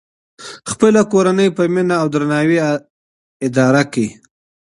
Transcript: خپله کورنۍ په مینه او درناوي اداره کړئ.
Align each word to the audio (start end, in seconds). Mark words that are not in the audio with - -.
خپله 0.71 1.01
کورنۍ 1.11 1.49
په 1.57 1.63
مینه 1.73 1.95
او 2.01 2.07
درناوي 2.13 2.59
اداره 3.45 3.83
کړئ. 3.93 4.07